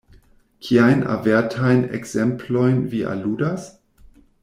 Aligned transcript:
Kiajn 0.67 1.03
avertajn 1.17 1.85
ekzemplojn 1.99 2.83
vi 2.95 3.07
aludas? 3.15 3.71